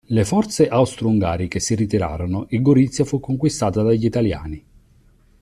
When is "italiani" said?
4.05-4.65